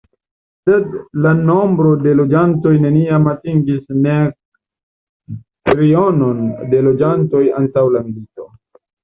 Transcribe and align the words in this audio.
Sed 0.67 0.93
la 1.25 1.33
nombro 1.49 1.91
de 2.05 2.13
loĝantoj 2.21 2.71
neniam 2.85 3.27
atingis 3.33 3.93
nek 4.07 4.33
trionon 5.73 6.41
de 6.73 6.81
loĝantoj 6.89 7.45
antaŭ 7.61 7.87
la 7.99 8.05
milito. 8.09 8.51